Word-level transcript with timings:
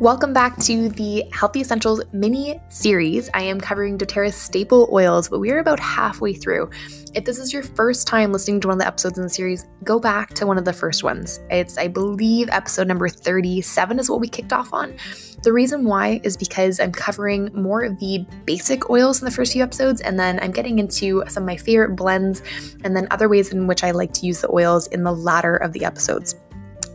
Welcome 0.00 0.32
back 0.32 0.56
to 0.58 0.90
the 0.90 1.24
Healthy 1.32 1.60
Essentials 1.60 2.00
mini 2.12 2.60
series. 2.68 3.28
I 3.34 3.42
am 3.42 3.60
covering 3.60 3.98
doTERRA's 3.98 4.36
staple 4.36 4.88
oils, 4.92 5.28
but 5.28 5.40
we 5.40 5.50
are 5.50 5.58
about 5.58 5.80
halfway 5.80 6.34
through. 6.34 6.70
If 7.14 7.24
this 7.24 7.40
is 7.40 7.52
your 7.52 7.64
first 7.64 8.06
time 8.06 8.30
listening 8.30 8.60
to 8.60 8.68
one 8.68 8.76
of 8.76 8.78
the 8.78 8.86
episodes 8.86 9.18
in 9.18 9.24
the 9.24 9.28
series, 9.28 9.66
go 9.82 9.98
back 9.98 10.34
to 10.34 10.46
one 10.46 10.56
of 10.56 10.64
the 10.64 10.72
first 10.72 11.02
ones. 11.02 11.40
It's, 11.50 11.76
I 11.78 11.88
believe, 11.88 12.48
episode 12.50 12.86
number 12.86 13.08
37 13.08 13.98
is 13.98 14.08
what 14.08 14.20
we 14.20 14.28
kicked 14.28 14.52
off 14.52 14.72
on. 14.72 14.94
The 15.42 15.52
reason 15.52 15.84
why 15.84 16.20
is 16.22 16.36
because 16.36 16.78
I'm 16.78 16.92
covering 16.92 17.50
more 17.52 17.82
of 17.82 17.98
the 17.98 18.24
basic 18.44 18.90
oils 18.90 19.20
in 19.20 19.24
the 19.24 19.32
first 19.32 19.52
few 19.52 19.64
episodes, 19.64 20.00
and 20.00 20.16
then 20.16 20.38
I'm 20.40 20.52
getting 20.52 20.78
into 20.78 21.24
some 21.26 21.42
of 21.42 21.48
my 21.48 21.56
favorite 21.56 21.96
blends 21.96 22.40
and 22.84 22.94
then 22.94 23.08
other 23.10 23.28
ways 23.28 23.52
in 23.52 23.66
which 23.66 23.82
I 23.82 23.90
like 23.90 24.12
to 24.12 24.26
use 24.26 24.42
the 24.42 24.52
oils 24.52 24.86
in 24.86 25.02
the 25.02 25.12
latter 25.12 25.56
of 25.56 25.72
the 25.72 25.84
episodes. 25.84 26.36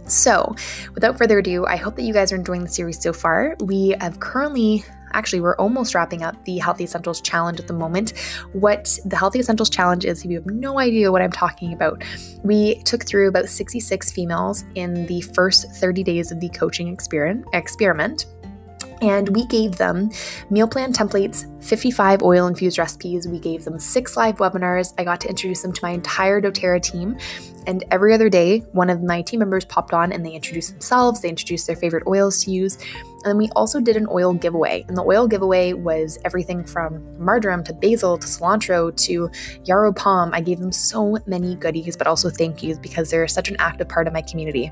So, 0.08 0.56
without 0.94 1.18
further 1.18 1.40
ado, 1.40 1.66
I 1.66 1.76
hope 1.76 1.96
that 1.96 2.04
you 2.04 2.14
guys 2.14 2.32
are 2.32 2.36
enjoying 2.36 2.64
the 2.64 2.70
series 2.70 3.02
so 3.02 3.14
far. 3.14 3.56
We 3.60 3.96
have 4.02 4.20
currently 4.20 4.84
actually 5.14 5.42
we're 5.42 5.56
almost 5.58 5.96
wrapping 5.96 6.24
up 6.24 6.44
the 6.46 6.58
healthy 6.58 6.84
essentials 6.84 7.22
challenge 7.22 7.60
at 7.60 7.68
the 7.68 7.74
moment 7.74 8.14
what 8.54 8.98
the 9.06 9.16
healthy 9.16 9.40
essentials 9.40 9.70
challenge 9.70 10.06
is 10.06 10.26
if 10.26 10.32
you 10.32 10.38
have 10.38 10.46
no 10.48 10.80
idea 10.80 11.12
what 11.12 11.22
i'm 11.22 11.32
talking 11.32 11.74
about 11.74 12.04
we 12.44 12.76
took 12.84 13.06
through 13.06 13.28
about 13.28 13.48
66 13.48 14.12
females 14.12 14.66
in 14.76 15.06
the 15.06 15.22
first 15.22 15.72
30 15.76 16.04
days 16.04 16.32
of 16.32 16.40
the 16.40 16.50
coaching 16.50 16.88
experiment 16.88 18.26
and 19.04 19.36
we 19.36 19.46
gave 19.46 19.76
them 19.76 20.10
meal 20.50 20.68
plan 20.68 20.94
templates, 20.94 21.46
55 21.62 22.24
oil 22.24 22.48
infused 22.48 22.78
recipes. 22.78 23.28
We 23.28 23.38
gave 23.38 23.66
them 23.66 23.78
six 23.78 24.16
live 24.16 24.38
webinars. 24.38 24.94
I 24.98 25.04
got 25.04 25.20
to 25.22 25.30
introduce 25.30 25.62
them 25.62 25.74
to 25.74 25.80
my 25.84 25.92
entire 25.92 26.42
doTERRA 26.42 26.82
team. 26.82 27.18
And 27.68 27.84
every 27.92 28.14
other 28.14 28.30
day, 28.30 28.60
one 28.72 28.90
of 28.90 29.04
my 29.04 29.22
team 29.22 29.40
members 29.40 29.66
popped 29.66 29.94
on 29.94 30.14
and 30.14 30.26
they 30.26 30.32
introduced 30.32 30.72
themselves, 30.72 31.22
they 31.22 31.30
introduced 31.30 31.68
their 31.68 31.76
favorite 31.76 32.04
oils 32.08 32.44
to 32.46 32.52
use. 32.52 32.78
And 32.78 33.26
then 33.26 33.38
we 33.38 33.50
also 33.58 33.82
did 33.82 33.98
an 33.98 34.08
oil 34.10 34.34
giveaway. 34.34 34.86
And 34.88 34.98
the 34.98 35.04
oil 35.04 35.28
giveaway 35.28 35.74
was 35.74 36.18
everything 36.24 36.64
from 36.64 37.04
marjoram 37.18 37.64
to 37.66 37.74
basil 37.74 38.18
to 38.18 38.28
cilantro 38.28 38.96
to 39.06 39.30
yarrow 39.66 39.92
pom. 39.92 40.34
I 40.34 40.40
gave 40.40 40.60
them 40.60 40.72
so 40.72 41.18
many 41.26 41.56
goodies, 41.56 41.98
but 41.98 42.08
also 42.08 42.30
thank 42.30 42.64
yous 42.64 42.78
because 42.78 43.10
they're 43.10 43.28
such 43.28 43.50
an 43.50 43.58
active 43.60 43.90
part 43.90 44.08
of 44.08 44.14
my 44.14 44.22
community. 44.22 44.72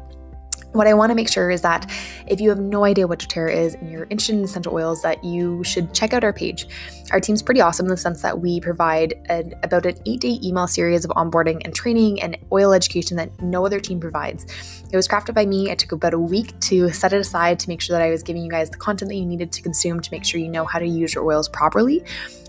What 0.73 0.87
I 0.87 0.93
want 0.93 1.09
to 1.09 1.15
make 1.15 1.29
sure 1.29 1.51
is 1.51 1.61
that 1.61 1.91
if 2.27 2.39
you 2.39 2.47
have 2.47 2.59
no 2.59 2.85
idea 2.85 3.05
what 3.05 3.19
doTERRA 3.19 3.53
is 3.53 3.75
and 3.75 3.91
you're 3.91 4.07
interested 4.09 4.37
in 4.37 4.43
essential 4.45 4.73
oils, 4.73 5.01
that 5.01 5.21
you 5.21 5.65
should 5.65 5.93
check 5.93 6.13
out 6.13 6.23
our 6.23 6.31
page. 6.31 6.65
Our 7.11 7.19
team's 7.19 7.41
pretty 7.41 7.59
awesome 7.59 7.87
in 7.87 7.89
the 7.89 7.97
sense 7.97 8.21
that 8.21 8.39
we 8.39 8.61
provide 8.61 9.13
an, 9.25 9.53
about 9.63 9.85
an 9.85 9.97
eight 10.05 10.21
day 10.21 10.39
email 10.41 10.67
series 10.67 11.03
of 11.03 11.11
onboarding 11.11 11.61
and 11.65 11.75
training 11.75 12.21
and 12.21 12.37
oil 12.53 12.71
education 12.71 13.17
that 13.17 13.41
no 13.41 13.65
other 13.65 13.81
team 13.81 13.99
provides. 13.99 14.45
It 14.89 14.95
was 14.95 15.09
crafted 15.09 15.33
by 15.33 15.45
me. 15.45 15.69
It 15.69 15.77
took 15.77 15.91
about 15.91 16.13
a 16.13 16.19
week 16.19 16.57
to 16.61 16.89
set 16.91 17.11
it 17.11 17.19
aside 17.19 17.59
to 17.59 17.67
make 17.67 17.81
sure 17.81 17.97
that 17.97 18.05
I 18.05 18.09
was 18.09 18.23
giving 18.23 18.41
you 18.41 18.49
guys 18.49 18.69
the 18.69 18.77
content 18.77 19.09
that 19.09 19.15
you 19.15 19.25
needed 19.25 19.51
to 19.51 19.61
consume 19.61 19.99
to 19.99 20.11
make 20.11 20.23
sure 20.23 20.39
you 20.39 20.47
know 20.47 20.63
how 20.63 20.79
to 20.79 20.87
use 20.87 21.13
your 21.13 21.25
oils 21.25 21.49
properly. 21.49 22.01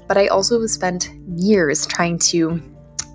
But 0.06 0.16
I 0.16 0.28
also 0.28 0.64
spent 0.66 1.10
years 1.36 1.86
trying 1.86 2.18
to 2.20 2.62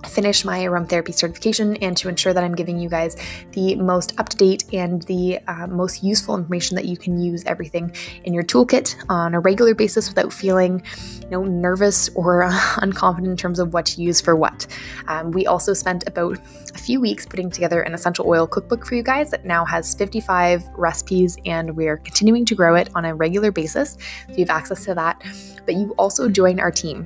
finish 0.05 0.45
my 0.45 0.59
aromatherapy 0.59 1.13
certification 1.13 1.75
and 1.77 1.97
to 1.97 2.09
ensure 2.09 2.33
that 2.33 2.43
I'm 2.43 2.55
giving 2.55 2.79
you 2.79 2.89
guys 2.89 3.15
the 3.51 3.75
most 3.75 4.19
up 4.19 4.29
to 4.29 4.37
date 4.37 4.65
and 4.73 5.01
the 5.03 5.39
uh, 5.47 5.67
most 5.67 6.03
useful 6.03 6.35
information 6.35 6.75
that 6.75 6.85
you 6.85 6.97
can 6.97 7.19
use 7.19 7.43
everything 7.45 7.93
in 8.23 8.33
your 8.33 8.43
toolkit 8.43 8.95
on 9.09 9.33
a 9.33 9.39
regular 9.39 9.73
basis 9.73 10.09
without 10.09 10.31
feeling 10.31 10.83
you 11.21 11.29
know 11.29 11.43
nervous 11.43 12.09
or 12.09 12.43
uh, 12.43 12.51
unconfident 12.77 13.25
in 13.25 13.37
terms 13.37 13.59
of 13.59 13.73
what 13.73 13.85
to 13.87 14.01
use 14.01 14.21
for 14.21 14.35
what. 14.35 14.67
Um, 15.07 15.31
we 15.31 15.45
also 15.45 15.73
spent 15.73 16.07
about 16.07 16.37
a 16.73 16.77
few 16.77 17.01
weeks 17.01 17.25
putting 17.25 17.49
together 17.49 17.81
an 17.81 17.93
essential 17.93 18.27
oil 18.27 18.47
cookbook 18.47 18.85
for 18.85 18.95
you 18.95 19.03
guys 19.03 19.31
that 19.31 19.45
now 19.45 19.65
has 19.65 19.95
55 19.95 20.67
recipes 20.75 21.37
and 21.45 21.75
we're 21.75 21.97
continuing 21.97 22.45
to 22.45 22.55
grow 22.55 22.75
it 22.75 22.89
on 22.95 23.05
a 23.05 23.15
regular 23.15 23.51
basis. 23.51 23.97
So 24.27 24.33
you 24.33 24.45
have 24.45 24.49
access 24.49 24.85
to 24.85 24.95
that. 24.95 25.23
But 25.65 25.75
you 25.75 25.93
also 25.97 26.29
join 26.29 26.59
our 26.59 26.71
team. 26.71 27.05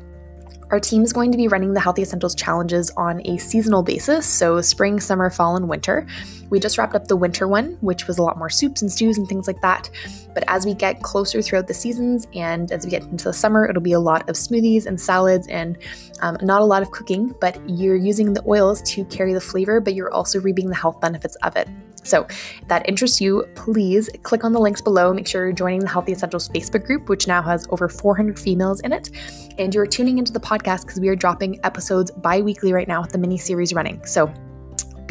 Our 0.72 0.80
team 0.80 1.04
is 1.04 1.12
going 1.12 1.34
to 1.34 1.38
be 1.38 1.50
running 1.50 1.74
the 1.74 1.82
Healthy 1.82 2.02
Essentials 2.02 2.34
challenges 2.34 2.92
on 2.96 3.22
a 3.28 3.38
seasonal 3.38 3.84
basis, 3.84 4.26
so 4.26 4.62
spring, 4.62 5.02
summer, 5.02 5.30
fall, 5.30 5.58
and 5.58 5.68
winter. 5.68 6.08
We 6.50 6.62
just 6.62 6.78
wrapped 6.78 6.96
up 6.96 7.10
the 7.10 7.18
winter 7.18 7.46
one, 7.46 7.78
which 7.82 8.08
was 8.08 8.18
a 8.18 8.24
lot 8.24 8.38
more 8.38 8.50
soups 8.50 8.82
and 8.82 8.90
stews 8.90 9.18
and 9.18 9.28
things 9.28 9.48
like 9.48 9.62
that. 9.62 9.90
But 10.34 10.46
as 10.48 10.66
we 10.66 10.74
get 10.74 11.02
closer 11.02 11.42
throughout 11.42 11.68
the 11.68 11.74
seasons 11.74 12.26
and 12.34 12.72
as 12.72 12.86
we 12.86 12.90
get 12.90 13.04
into 13.04 13.26
the 13.26 13.34
summer, 13.34 13.68
it'll 13.68 13.82
be 13.82 13.92
a 13.92 14.00
lot 14.00 14.30
of 14.30 14.38
smoothies 14.38 14.86
and 14.86 15.00
salads 15.00 15.46
and 15.48 15.78
um, 16.22 16.38
not 16.42 16.62
a 16.62 16.66
lot 16.66 16.82
of 16.82 16.92
cooking, 16.92 17.36
but 17.42 17.60
you're 17.70 17.98
using 17.98 18.32
the 18.32 18.44
oils 18.48 18.82
to 18.94 19.04
carry 19.06 19.34
the 19.34 19.42
flavor, 19.42 19.82
but 19.82 19.94
you're 19.94 20.14
also 20.14 20.40
reaping 20.40 20.70
the 20.70 20.76
health 20.76 21.02
benefits 21.02 21.36
of 21.44 21.58
it. 21.58 21.68
So, 22.04 22.26
if 22.30 22.68
that 22.68 22.88
interests 22.88 23.22
you, 23.22 23.46
please 23.56 24.10
click 24.24 24.44
on 24.44 24.54
the 24.54 24.60
links 24.60 24.82
below. 24.82 25.14
Make 25.14 25.28
sure 25.28 25.46
you're 25.46 25.54
joining 25.54 25.80
the 25.80 25.90
Healthy 25.90 26.14
Essentials 26.14 26.50
Facebook 26.50 26.86
group, 26.86 27.10
which 27.10 27.28
now 27.28 27.42
has 27.42 27.68
over 27.70 27.88
400 27.88 28.40
females 28.40 28.80
in 28.82 28.92
it. 28.92 29.10
And 29.58 29.74
you're 29.74 29.86
tuning 29.86 30.18
into 30.18 30.32
the 30.32 30.40
podcast 30.40 30.82
because 30.82 31.00
we 31.00 31.10
are 31.10 31.16
dropping 31.16 31.60
episodes 31.64 32.12
bi 32.12 32.42
weekly 32.42 32.74
right 32.74 32.88
now 32.88 33.02
with 33.02 33.12
the 33.12 33.18
mini 33.18 33.38
series 33.38 33.74
running. 33.74 34.04
So, 34.06 34.34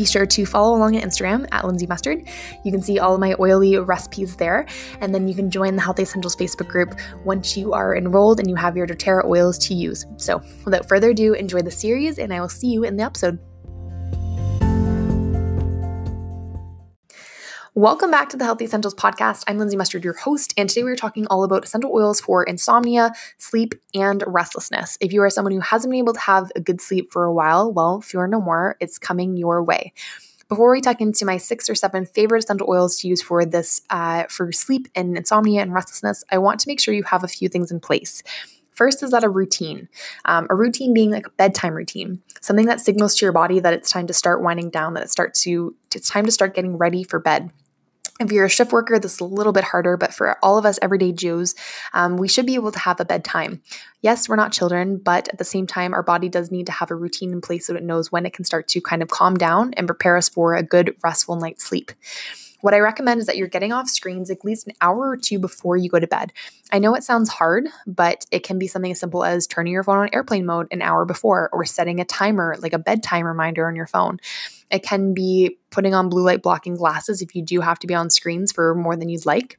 be 0.01 0.07
sure 0.07 0.25
to 0.25 0.47
follow 0.47 0.77
along 0.77 0.97
on 0.97 1.03
Instagram 1.03 1.47
at 1.53 1.67
Lindsay 1.67 1.87
Mustard. 1.87 2.27
You 2.65 2.73
can 2.73 2.81
see 2.81 2.99
all 2.99 3.13
of 3.13 3.21
my 3.21 3.35
oily 3.39 3.77
recipes 3.77 4.35
there, 4.35 4.67
and 5.03 5.15
then 5.15 5.29
you 5.29 5.35
can 5.35 5.51
join 5.51 5.77
the 5.77 5.83
Healthy 5.83 6.05
Essentials 6.05 6.35
Facebook 6.35 6.69
group 6.69 6.99
once 7.25 7.55
you 7.55 7.75
are 7.75 7.95
enrolled 7.95 8.41
and 8.41 8.49
you 8.49 8.57
have 8.57 8.79
your 8.79 8.87
doTERRA 8.87 9.27
oils 9.27 9.59
to 9.59 9.75
use. 9.75 10.07
So, 10.17 10.41
without 10.65 10.89
further 10.89 11.11
ado, 11.11 11.35
enjoy 11.35 11.61
the 11.61 11.71
series, 11.71 12.19
and 12.19 12.33
I 12.33 12.41
will 12.41 12.49
see 12.49 12.69
you 12.69 12.85
in 12.85 12.97
the 12.97 13.03
episode. 13.03 13.39
Welcome 17.77 18.11
back 18.11 18.29
to 18.31 18.37
the 18.37 18.43
Healthy 18.43 18.65
Essentials 18.65 18.97
podcast. 18.97 19.45
I'm 19.47 19.57
Lindsay 19.57 19.77
Mustard, 19.77 20.03
your 20.03 20.15
host, 20.15 20.53
and 20.57 20.69
today 20.69 20.83
we're 20.83 20.97
talking 20.97 21.29
all 21.29 21.45
about 21.45 21.63
essential 21.63 21.93
oils 21.93 22.21
for 22.21 22.43
insomnia, 22.43 23.13
sleep, 23.39 23.77
and 23.95 24.25
restlessness. 24.27 24.99
If 25.01 25.13
you 25.13 25.23
are 25.23 25.31
someone 25.31 25.53
who 25.53 25.61
hasn't 25.61 25.93
been 25.93 26.01
able 26.01 26.15
to 26.15 26.21
have 26.21 26.51
a 26.57 26.61
good 26.61 26.81
sleep 26.81 27.13
for 27.13 27.23
a 27.23 27.33
while, 27.33 27.73
well, 27.73 28.01
fear 28.01 28.27
no 28.27 28.41
more, 28.41 28.77
it's 28.81 28.99
coming 28.99 29.37
your 29.37 29.63
way. 29.63 29.93
Before 30.49 30.73
we 30.73 30.81
tuck 30.81 31.01
into 31.01 31.25
my 31.25 31.37
six 31.37 31.71
or 31.71 31.77
seven 31.77 32.07
favorite 32.07 32.43
essential 32.43 32.69
oils 32.69 32.97
to 32.99 33.09
use 33.09 33.23
for 33.23 33.45
this, 33.45 33.83
uh, 33.89 34.25
for 34.25 34.51
sleep 34.51 34.89
and 34.97 35.17
insomnia 35.17 35.63
and 35.63 35.73
restlessness, 35.73 36.25
I 36.29 36.39
want 36.39 36.59
to 36.61 36.69
make 36.69 36.81
sure 36.81 36.93
you 36.93 37.05
have 37.05 37.23
a 37.23 37.29
few 37.29 37.49
things 37.49 37.71
in 37.71 37.79
place. 37.79 38.25
First 38.81 39.03
is 39.03 39.11
that 39.11 39.25
a 39.25 39.29
routine, 39.29 39.91
um, 40.25 40.47
a 40.49 40.55
routine 40.55 40.95
being 40.95 41.11
like 41.11 41.27
a 41.27 41.31
bedtime 41.33 41.75
routine, 41.75 42.23
something 42.41 42.65
that 42.65 42.81
signals 42.81 43.15
to 43.17 43.27
your 43.27 43.33
body 43.33 43.61
that 43.61 43.75
it's 43.75 43.91
time 43.91 44.07
to 44.07 44.15
start 44.15 44.41
winding 44.41 44.71
down, 44.71 44.95
that 44.95 45.03
it 45.03 45.11
starts 45.11 45.43
to 45.43 45.77
it's 45.95 46.09
time 46.09 46.25
to 46.25 46.33
start 46.33 46.55
getting 46.55 46.79
ready 46.79 47.05
for 47.05 47.19
bed. 47.19 47.51
If 48.21 48.33
you're 48.33 48.47
a 48.47 48.49
shift 48.49 48.73
worker, 48.73 48.99
this 48.99 49.13
is 49.13 49.21
a 49.21 49.27
little 49.27 49.53
bit 49.53 49.65
harder, 49.65 49.99
but 49.99 50.15
for 50.15 50.35
all 50.43 50.57
of 50.57 50.65
us 50.65 50.79
everyday 50.81 51.13
Jews, 51.13 51.55
um, 51.93 52.17
we 52.17 52.27
should 52.27 52.47
be 52.47 52.55
able 52.55 52.73
to 52.73 52.79
have 52.79 53.01
a 53.01 53.05
bedtime. 53.05 53.61
Yes, 54.01 54.31
we're 54.31 54.37
not 54.37 54.51
children, 54.51 54.97
but 54.97 55.29
at 55.29 55.37
the 55.37 55.45
same 55.45 55.67
time, 55.67 55.93
our 55.93 56.03
body 56.03 56.31
does 56.31 56.51
need 56.51 56.65
to 56.65 56.73
have 56.73 56.91
a 56.91 56.95
routine 56.95 57.33
in 57.33 57.43
place 57.43 57.67
so 57.67 57.75
it 57.75 57.83
knows 57.83 58.11
when 58.11 58.25
it 58.25 58.33
can 58.33 58.47
start 58.47 58.67
to 58.69 58.81
kind 58.81 59.03
of 59.03 59.09
calm 59.09 59.35
down 59.35 59.75
and 59.75 59.87
prepare 59.87 60.17
us 60.17 60.31
for 60.31 60.55
a 60.55 60.63
good, 60.63 60.97
restful 61.05 61.37
night's 61.37 61.67
sleep. 61.67 61.93
What 62.61 62.75
I 62.75 62.79
recommend 62.79 63.21
is 63.21 63.27
that 63.27 63.37
you're 63.37 63.49
getting 63.49 63.73
off 63.73 63.89
screens 63.89 64.31
at 64.31 64.45
least 64.45 64.67
an 64.67 64.75
hour 64.81 65.09
or 65.09 65.17
two 65.17 65.39
before 65.39 65.77
you 65.77 65.89
go 65.89 65.99
to 65.99 66.07
bed. 66.07 66.33
I 66.73 66.79
know 66.79 66.95
it 66.95 67.05
sounds 67.05 67.29
hard, 67.29 67.69
but 67.87 68.27
it 68.31 68.43
can 68.43 68.59
be 68.59 68.67
something 68.67 68.93
as 68.93 69.01
simple 69.01 69.25
as 69.25 69.47
turning 69.47 69.73
your 69.73 69.83
phone 69.83 69.99
on 69.99 70.11
airplane 70.13 70.47
mode 70.47 70.69
an 70.71 70.83
hour 70.83 71.05
before 71.05 71.49
or 71.53 71.65
setting 71.65 72.01
a 72.01 72.05
timer, 72.05 72.57
like 72.61 72.73
a 72.73 72.79
bedtime 72.79 73.27
reminder 73.27 73.67
on 73.67 73.77
your 73.77 73.87
phone. 73.87 74.19
It 74.71 74.83
can 74.83 75.15
be 75.15 75.59
putting 75.71 75.95
on 75.95 76.09
blue 76.09 76.25
light 76.25 76.43
blocking 76.43 76.77
glasses 76.77 77.23
if 77.23 77.35
you 77.35 77.43
do 77.43 77.61
have 77.61 77.79
to 77.81 77.87
be 77.87 77.95
on 77.95 78.11
screens 78.11 78.53
for 78.53 78.75
more 78.75 78.97
than 78.97 79.09
you'd 79.09 79.27
like. 79.27 79.59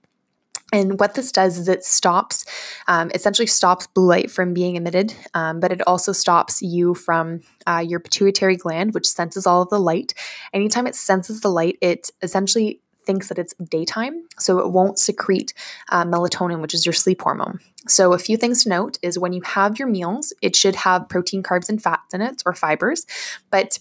And 0.73 0.99
what 0.99 1.15
this 1.15 1.33
does 1.33 1.57
is 1.57 1.67
it 1.67 1.83
stops, 1.83 2.45
um, 2.87 3.11
essentially 3.13 3.45
stops 3.45 3.87
blue 3.87 4.05
light 4.05 4.31
from 4.31 4.53
being 4.53 4.77
emitted, 4.77 5.13
um, 5.33 5.59
but 5.59 5.71
it 5.73 5.85
also 5.85 6.13
stops 6.13 6.61
you 6.61 6.93
from 6.95 7.41
uh, 7.67 7.83
your 7.85 7.99
pituitary 7.99 8.55
gland, 8.55 8.93
which 8.93 9.07
senses 9.07 9.45
all 9.45 9.61
of 9.61 9.69
the 9.69 9.79
light. 9.79 10.13
Anytime 10.53 10.87
it 10.87 10.95
senses 10.95 11.41
the 11.41 11.49
light, 11.49 11.77
it 11.81 12.09
essentially 12.21 12.79
thinks 13.05 13.27
that 13.29 13.39
it's 13.39 13.53
daytime, 13.55 14.27
so 14.39 14.59
it 14.59 14.71
won't 14.71 14.99
secrete 14.99 15.53
uh, 15.89 16.05
melatonin, 16.05 16.61
which 16.61 16.73
is 16.73 16.85
your 16.85 16.93
sleep 16.93 17.21
hormone. 17.21 17.59
So, 17.87 18.13
a 18.13 18.19
few 18.19 18.37
things 18.37 18.63
to 18.63 18.69
note 18.69 18.97
is 19.01 19.17
when 19.17 19.33
you 19.33 19.41
have 19.41 19.79
your 19.79 19.87
meals, 19.87 20.33
it 20.41 20.55
should 20.55 20.75
have 20.75 21.09
protein, 21.09 21.43
carbs, 21.43 21.69
and 21.69 21.81
fats 21.81 22.13
in 22.13 22.21
it 22.21 22.43
or 22.45 22.53
fibers, 22.53 23.05
but 23.49 23.79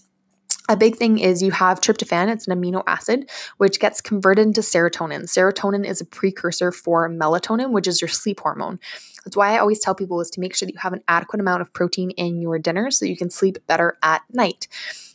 a 0.69 0.77
big 0.77 0.95
thing 0.95 1.19
is 1.19 1.41
you 1.41 1.51
have 1.51 1.81
tryptophan, 1.81 2.31
it's 2.31 2.47
an 2.47 2.57
amino 2.57 2.83
acid, 2.87 3.29
which 3.57 3.79
gets 3.79 3.99
converted 3.99 4.47
into 4.47 4.61
serotonin. 4.61 5.23
Serotonin 5.23 5.85
is 5.85 5.99
a 6.01 6.05
precursor 6.05 6.71
for 6.71 7.09
melatonin, 7.09 7.71
which 7.71 7.87
is 7.87 7.99
your 7.99 8.07
sleep 8.07 8.39
hormone. 8.39 8.79
That's 9.25 9.35
why 9.35 9.53
I 9.53 9.59
always 9.59 9.79
tell 9.79 9.95
people 9.95 10.21
is 10.21 10.29
to 10.31 10.39
make 10.39 10.55
sure 10.55 10.65
that 10.65 10.73
you 10.73 10.79
have 10.79 10.93
an 10.93 11.03
adequate 11.07 11.41
amount 11.41 11.61
of 11.61 11.73
protein 11.73 12.11
in 12.11 12.41
your 12.41 12.57
dinner 12.57 12.89
so 12.89 13.05
you 13.05 13.17
can 13.17 13.29
sleep 13.29 13.57
better 13.67 13.97
at 14.01 14.21
night. 14.31 14.67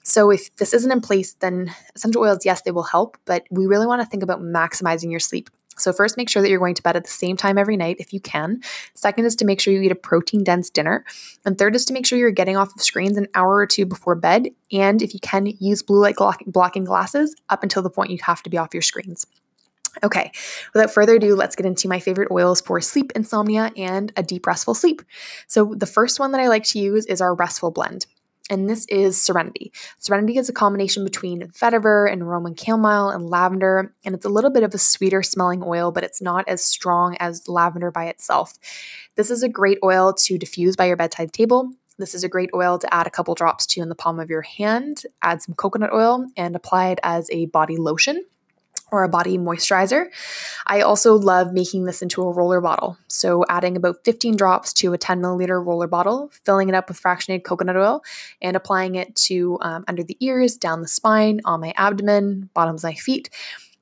So 0.07 0.31
if 0.31 0.55
this 0.55 0.73
isn't 0.73 0.93
in 0.93 1.01
place, 1.01 1.35
then 1.35 1.75
essential 1.97 2.23
oils, 2.23 2.45
yes, 2.45 2.63
they 2.63 2.71
will 2.71 2.85
help, 2.85 3.19
but 3.25 3.45
we 3.51 3.67
really 3.67 3.89
want 3.89 4.01
to 4.03 4.07
think 4.07 4.23
about 4.23 4.41
maximizing 4.41 5.11
your 5.11 5.19
sleep. 5.19 5.51
So, 5.79 5.93
first, 5.93 6.17
make 6.17 6.31
sure 6.31 6.41
that 6.41 6.49
you're 6.49 6.61
going 6.61 6.77
to 6.77 6.83
bed 6.83 6.97
at 6.97 7.05
the 7.05 7.11
same 7.11 7.37
time 7.37 7.59
every 7.59 7.77
night 7.77 7.97
if 7.99 8.13
you 8.13 8.21
can. 8.21 8.63
Second 8.95 9.27
is 9.27 9.35
to 9.37 9.45
make 9.45 9.61
sure 9.61 9.75
you 9.75 9.83
eat 9.83 9.91
a 9.91 9.97
protein 9.97 10.45
dense 10.45 10.71
dinner. 10.71 11.05
And 11.45 11.59
third 11.59 11.75
is 11.75 11.85
to 11.87 11.93
make 11.93 12.07
sure 12.07 12.19
you're 12.19 12.31
getting 12.31 12.57
off 12.57 12.75
of 12.75 12.81
screens 12.81 13.19
an 13.19 13.27
hour 13.35 13.57
or 13.57 13.67
two 13.67 13.85
before 13.85 14.15
bed. 14.15 14.49
And 14.73 15.03
if 15.03 15.13
you 15.13 15.21
can, 15.21 15.47
use 15.59 15.83
blue 15.83 16.01
light 16.01 16.17
blocking 16.47 16.85
glasses 16.85 17.35
up 17.51 17.65
until 17.65 17.83
the 17.83 17.91
point 17.91 18.11
you 18.11 18.19
have 18.23 18.43
to 18.45 18.51
be 18.51 18.57
off 18.57 18.73
your 18.73 18.83
screens. 18.83 19.27
Okay, 20.05 20.31
without 20.73 20.93
further 20.93 21.17
ado, 21.17 21.35
let's 21.35 21.57
get 21.57 21.67
into 21.67 21.89
my 21.89 21.99
favorite 21.99 22.31
oils 22.31 22.61
for 22.61 22.81
sleep 22.81 23.13
insomnia 23.17 23.73
and 23.77 24.13
a 24.17 24.23
deep 24.23 24.47
restful 24.47 24.75
sleep. 24.75 25.03
So, 25.49 25.75
the 25.75 25.87
first 25.87 26.21
one 26.21 26.31
that 26.33 26.41
I 26.41 26.49
like 26.49 26.65
to 26.65 26.79
use 26.79 27.07
is 27.07 27.21
our 27.21 27.35
restful 27.35 27.71
blend 27.71 28.07
and 28.51 28.69
this 28.69 28.87
is 28.87 29.21
Serenity. 29.21 29.73
Serenity 29.99 30.39
is 30.39 30.49
a 30.49 30.53
combination 30.53 31.05
between 31.05 31.49
vetiver 31.49 32.11
and 32.11 32.29
Roman 32.29 32.55
chamomile 32.55 33.11
and 33.11 33.29
lavender, 33.29 33.95
and 34.05 34.15
it's 34.15 34.25
a 34.25 34.31
little 34.31 34.51
bit 34.51 34.63
of 34.63 34.75
a 34.75 34.79
sweeter 34.79 35.23
smelling 35.23 35.63
oil, 35.65 35.91
but 35.91 36.05
it's 36.05 36.23
not 36.23 36.47
as 36.49 36.65
strong 36.65 37.17
as 37.19 37.49
lavender 37.49 37.91
by 37.91 38.07
itself. 38.07 38.55
This 39.17 39.31
is 39.31 39.43
a 39.43 39.49
great 39.49 39.79
oil 39.83 40.13
to 40.13 40.39
diffuse 40.39 40.77
by 40.77 40.87
your 40.87 40.97
bedside 40.97 41.33
table. 41.33 41.73
This 41.99 42.15
is 42.15 42.25
a 42.25 42.29
great 42.29 42.51
oil 42.55 42.79
to 42.79 42.95
add 42.95 43.07
a 43.07 43.11
couple 43.11 43.35
drops 43.35 43.67
to 43.69 43.81
in 43.81 43.89
the 43.89 43.95
palm 43.95 44.21
of 44.21 44.29
your 44.29 44.43
hand, 44.43 45.03
add 45.23 45.43
some 45.43 45.55
coconut 45.55 45.93
oil, 45.93 46.27
and 46.37 46.55
apply 46.55 46.91
it 46.91 47.01
as 47.03 47.29
a 47.31 47.47
body 47.47 47.77
lotion 47.77 48.25
or 48.93 49.03
a 49.03 49.09
body 49.09 49.37
moisturizer. 49.37 50.07
I 50.67 50.81
also 50.81 51.15
love 51.15 51.53
making 51.53 51.85
this 51.85 52.03
into 52.03 52.23
a 52.23 52.33
roller 52.33 52.61
bottle. 52.61 52.97
So, 53.09 53.45
adding 53.49 53.77
about 53.77 54.05
15 54.05 54.37
drops 54.37 54.73
to 54.75 54.93
a 54.93 54.99
10 54.99 55.21
milliliter 55.21 55.65
roller 55.65 55.87
bottle, 55.87 56.31
filling 56.45 56.69
it 56.69 56.75
up 56.75 56.89
with 56.89 57.01
fractionated 57.01 57.45
coconut 57.45 57.77
oil, 57.77 58.03
and 58.41 58.57
applying 58.57 58.95
it 58.95 59.15
to 59.17 59.59
um, 59.61 59.85
under 59.89 60.03
the 60.03 60.17
ears, 60.21 60.57
down 60.57 60.83
the 60.83 60.89
spine, 60.89 61.41
on 61.45 61.61
my 61.61 61.73
abdomen, 61.77 62.51
bottoms 62.55 62.85
of 62.85 62.91
my 62.91 62.95
feet. 62.95 63.31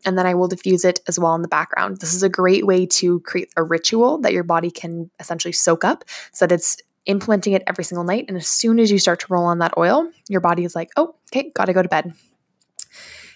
And 0.06 0.18
then 0.18 0.26
I 0.26 0.34
will 0.34 0.48
diffuse 0.48 0.84
it 0.84 1.00
as 1.08 1.18
well 1.18 1.34
in 1.34 1.42
the 1.42 1.48
background. 1.48 1.98
This 1.98 2.12
is 2.12 2.22
a 2.22 2.28
great 2.28 2.66
way 2.66 2.84
to 2.86 3.20
create 3.20 3.50
a 3.56 3.62
ritual 3.62 4.18
that 4.18 4.34
your 4.34 4.44
body 4.44 4.70
can 4.70 5.10
essentially 5.18 5.52
soak 5.52 5.82
up 5.82 6.04
so 6.32 6.46
that 6.46 6.54
it's 6.54 6.76
implementing 7.06 7.52
it 7.52 7.62
every 7.66 7.84
single 7.84 8.04
night. 8.04 8.26
And 8.28 8.36
as 8.36 8.46
soon 8.46 8.78
as 8.78 8.90
you 8.90 8.98
start 8.98 9.20
to 9.20 9.26
roll 9.30 9.44
on 9.44 9.58
that 9.58 9.74
oil, 9.76 10.10
your 10.28 10.40
body 10.40 10.64
is 10.64 10.74
like, 10.74 10.90
oh, 10.96 11.14
okay, 11.30 11.50
gotta 11.54 11.72
go 11.72 11.82
to 11.82 11.88
bed. 11.88 12.12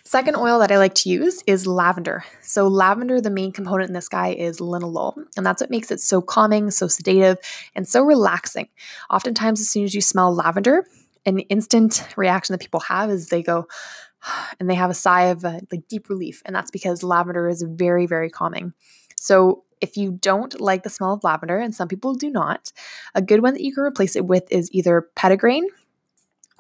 Second 0.09 0.37
oil 0.37 0.59
that 0.61 0.73
I 0.73 0.79
like 0.79 0.95
to 0.95 1.11
use 1.11 1.43
is 1.47 1.67
lavender. 1.67 2.25
So, 2.41 2.67
lavender, 2.67 3.21
the 3.21 3.29
main 3.29 3.53
component 3.53 3.91
in 3.91 3.95
this 3.95 4.09
guy 4.09 4.29
is 4.29 4.59
linalool, 4.59 5.23
and 5.37 5.45
that's 5.45 5.61
what 5.61 5.69
makes 5.69 5.91
it 5.91 6.01
so 6.01 6.23
calming, 6.23 6.71
so 6.71 6.89
sedative, 6.89 7.37
and 7.75 7.87
so 7.87 8.03
relaxing. 8.03 8.69
Oftentimes, 9.11 9.61
as 9.61 9.69
soon 9.69 9.85
as 9.85 9.95
you 9.95 10.01
smell 10.01 10.35
lavender, 10.35 10.87
an 11.27 11.41
instant 11.41 12.09
reaction 12.17 12.55
that 12.55 12.63
people 12.63 12.81
have 12.81 13.11
is 13.11 13.29
they 13.29 13.43
go, 13.43 13.69
and 14.59 14.71
they 14.71 14.77
have 14.77 14.89
a 14.89 14.95
sigh 14.95 15.25
of 15.25 15.45
uh, 15.45 15.61
like 15.71 15.87
deep 15.89 16.09
relief, 16.09 16.41
and 16.47 16.57
that's 16.57 16.71
because 16.71 17.03
lavender 17.03 17.47
is 17.47 17.61
very, 17.61 18.07
very 18.07 18.31
calming. 18.31 18.73
So, 19.19 19.65
if 19.83 19.99
you 19.99 20.13
don't 20.13 20.59
like 20.59 20.85
the 20.85 20.91
smell 20.91 21.13
of 21.13 21.23
lavender, 21.23 21.59
and 21.59 21.75
some 21.75 21.87
people 21.87 22.15
do 22.15 22.31
not, 22.31 22.73
a 23.15 23.21
good 23.21 23.43
one 23.43 23.53
that 23.53 23.63
you 23.63 23.75
can 23.75 23.85
replace 23.85 24.17
it 24.17 24.25
with 24.25 24.51
is 24.51 24.71
either 24.73 25.07
petitgrain 25.19 25.65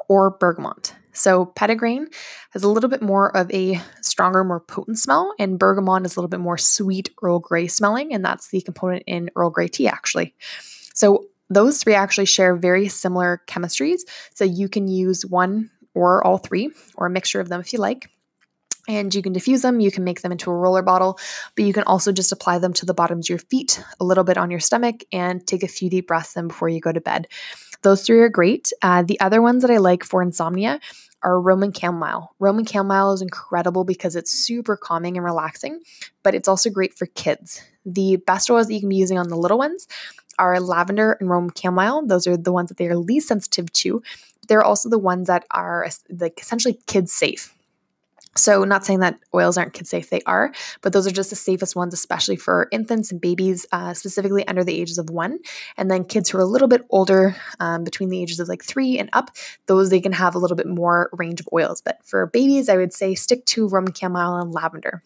or 0.06 0.32
bergamot. 0.32 0.97
So 1.12 1.46
petitgrain 1.46 2.12
has 2.50 2.62
a 2.62 2.68
little 2.68 2.90
bit 2.90 3.02
more 3.02 3.36
of 3.36 3.50
a 3.52 3.80
stronger, 4.02 4.44
more 4.44 4.60
potent 4.60 4.98
smell, 4.98 5.34
and 5.38 5.58
bergamot 5.58 6.04
is 6.04 6.16
a 6.16 6.20
little 6.20 6.28
bit 6.28 6.40
more 6.40 6.58
sweet 6.58 7.10
Earl 7.22 7.40
Grey 7.40 7.66
smelling, 7.66 8.12
and 8.14 8.24
that's 8.24 8.48
the 8.48 8.60
component 8.60 9.04
in 9.06 9.30
Earl 9.34 9.50
Grey 9.50 9.68
tea 9.68 9.88
actually. 9.88 10.34
So 10.94 11.26
those 11.50 11.82
three 11.82 11.94
actually 11.94 12.26
share 12.26 12.54
very 12.56 12.88
similar 12.88 13.42
chemistries. 13.46 14.00
So 14.34 14.44
you 14.44 14.68
can 14.68 14.86
use 14.88 15.24
one 15.24 15.70
or 15.94 16.24
all 16.24 16.38
three, 16.38 16.70
or 16.96 17.06
a 17.06 17.10
mixture 17.10 17.40
of 17.40 17.48
them 17.48 17.60
if 17.60 17.72
you 17.72 17.78
like. 17.78 18.10
And 18.88 19.14
you 19.14 19.22
can 19.22 19.34
diffuse 19.34 19.62
them, 19.62 19.80
you 19.80 19.90
can 19.90 20.02
make 20.02 20.22
them 20.22 20.32
into 20.32 20.50
a 20.50 20.56
roller 20.56 20.82
bottle, 20.82 21.18
but 21.54 21.64
you 21.66 21.74
can 21.74 21.84
also 21.84 22.10
just 22.10 22.32
apply 22.32 22.58
them 22.58 22.72
to 22.72 22.86
the 22.86 22.94
bottoms 22.94 23.26
of 23.26 23.30
your 23.30 23.38
feet, 23.38 23.84
a 24.00 24.04
little 24.04 24.24
bit 24.24 24.38
on 24.38 24.50
your 24.50 24.60
stomach, 24.60 25.04
and 25.12 25.46
take 25.46 25.62
a 25.62 25.68
few 25.68 25.90
deep 25.90 26.08
breaths 26.08 26.36
in 26.36 26.48
before 26.48 26.70
you 26.70 26.80
go 26.80 26.90
to 26.90 27.00
bed. 27.00 27.28
Those 27.82 28.02
three 28.02 28.18
are 28.20 28.30
great. 28.30 28.72
Uh, 28.82 29.02
the 29.02 29.20
other 29.20 29.42
ones 29.42 29.62
that 29.62 29.70
I 29.70 29.76
like 29.76 30.02
for 30.02 30.22
insomnia 30.22 30.80
are 31.22 31.40
Roman 31.40 31.72
chamomile. 31.72 32.34
Roman 32.38 32.64
chamomile 32.64 33.12
is 33.12 33.22
incredible 33.22 33.84
because 33.84 34.16
it's 34.16 34.32
super 34.32 34.76
calming 34.76 35.16
and 35.16 35.24
relaxing, 35.24 35.80
but 36.22 36.34
it's 36.34 36.48
also 36.48 36.70
great 36.70 36.94
for 36.94 37.06
kids. 37.06 37.62
The 37.84 38.16
best 38.16 38.50
oils 38.50 38.68
that 38.68 38.74
you 38.74 38.80
can 38.80 38.88
be 38.88 38.96
using 38.96 39.18
on 39.18 39.28
the 39.28 39.36
little 39.36 39.58
ones 39.58 39.86
are 40.38 40.60
lavender 40.60 41.12
and 41.20 41.28
Roman 41.28 41.52
chamomile. 41.54 42.06
Those 42.06 42.26
are 42.26 42.36
the 42.36 42.52
ones 42.52 42.68
that 42.68 42.78
they 42.78 42.86
are 42.86 42.96
least 42.96 43.28
sensitive 43.28 43.72
to. 43.74 44.02
They're 44.46 44.64
also 44.64 44.88
the 44.88 44.98
ones 44.98 45.26
that 45.26 45.44
are 45.50 45.88
like 46.08 46.40
essentially 46.40 46.78
kids 46.86 47.12
safe. 47.12 47.54
So, 48.38 48.64
not 48.64 48.84
saying 48.84 49.00
that 49.00 49.18
oils 49.34 49.58
aren't 49.58 49.72
kid 49.72 49.86
safe, 49.86 50.10
they 50.10 50.22
are, 50.22 50.52
but 50.80 50.92
those 50.92 51.06
are 51.06 51.10
just 51.10 51.30
the 51.30 51.36
safest 51.36 51.74
ones, 51.74 51.92
especially 51.92 52.36
for 52.36 52.68
infants 52.70 53.10
and 53.10 53.20
babies, 53.20 53.66
uh, 53.72 53.94
specifically 53.94 54.46
under 54.46 54.64
the 54.64 54.78
ages 54.78 54.98
of 54.98 55.10
one. 55.10 55.38
And 55.76 55.90
then 55.90 56.04
kids 56.04 56.30
who 56.30 56.38
are 56.38 56.42
a 56.42 56.46
little 56.46 56.68
bit 56.68 56.82
older, 56.90 57.36
um, 57.60 57.84
between 57.84 58.08
the 58.08 58.22
ages 58.22 58.40
of 58.40 58.48
like 58.48 58.64
three 58.64 58.98
and 58.98 59.10
up, 59.12 59.30
those 59.66 59.90
they 59.90 60.00
can 60.00 60.12
have 60.12 60.34
a 60.34 60.38
little 60.38 60.56
bit 60.56 60.66
more 60.66 61.10
range 61.12 61.40
of 61.40 61.48
oils. 61.52 61.80
But 61.80 61.98
for 62.04 62.26
babies, 62.26 62.68
I 62.68 62.76
would 62.76 62.92
say 62.92 63.14
stick 63.14 63.44
to 63.46 63.68
Roman 63.68 63.92
chamomile 63.92 64.36
and 64.36 64.52
lavender. 64.52 65.02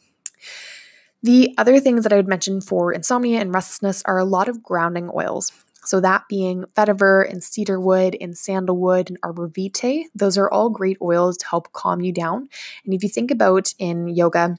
The 1.22 1.54
other 1.56 1.78
things 1.78 2.02
that 2.02 2.12
I 2.12 2.16
would 2.16 2.28
mention 2.28 2.60
for 2.60 2.92
insomnia 2.92 3.40
and 3.40 3.54
restlessness 3.54 4.02
are 4.04 4.18
a 4.18 4.24
lot 4.24 4.48
of 4.48 4.62
grounding 4.62 5.08
oils. 5.14 5.52
So, 5.84 6.00
that 6.00 6.24
being 6.28 6.64
vetiver 6.76 7.28
and 7.28 7.42
cedarwood 7.42 8.16
and 8.20 8.36
sandalwood 8.36 9.10
and 9.10 9.18
arbor 9.22 9.48
vitae, 9.48 10.04
those 10.14 10.38
are 10.38 10.50
all 10.50 10.70
great 10.70 10.98
oils 11.02 11.36
to 11.38 11.46
help 11.46 11.72
calm 11.72 12.00
you 12.00 12.12
down. 12.12 12.48
And 12.84 12.94
if 12.94 13.02
you 13.02 13.08
think 13.08 13.30
about 13.30 13.74
in 13.78 14.08
yoga, 14.08 14.58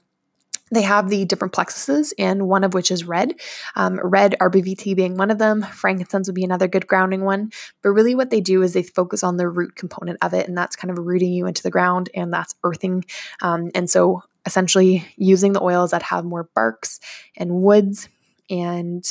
they 0.70 0.82
have 0.82 1.08
the 1.08 1.24
different 1.24 1.52
plexuses, 1.54 2.12
and 2.18 2.48
one 2.48 2.64
of 2.64 2.74
which 2.74 2.90
is 2.90 3.04
red. 3.04 3.34
Um, 3.76 4.00
red 4.02 4.34
vitae 4.40 4.94
being 4.94 5.16
one 5.16 5.30
of 5.30 5.38
them. 5.38 5.62
Frankincense 5.62 6.26
would 6.26 6.34
be 6.34 6.44
another 6.44 6.68
good 6.68 6.86
grounding 6.86 7.24
one. 7.24 7.50
But 7.82 7.90
really, 7.90 8.14
what 8.14 8.30
they 8.30 8.40
do 8.40 8.62
is 8.62 8.72
they 8.72 8.82
focus 8.82 9.22
on 9.22 9.36
the 9.36 9.48
root 9.48 9.76
component 9.76 10.18
of 10.22 10.34
it, 10.34 10.48
and 10.48 10.56
that's 10.56 10.76
kind 10.76 10.90
of 10.90 10.98
rooting 10.98 11.32
you 11.32 11.46
into 11.46 11.62
the 11.62 11.70
ground, 11.70 12.10
and 12.14 12.32
that's 12.32 12.54
earthing. 12.64 13.04
Um, 13.42 13.70
and 13.74 13.88
so, 13.88 14.22
essentially, 14.46 15.06
using 15.16 15.52
the 15.52 15.62
oils 15.62 15.90
that 15.92 16.02
have 16.02 16.24
more 16.24 16.48
barks 16.54 16.98
and 17.36 17.62
woods 17.62 18.08
and 18.50 19.04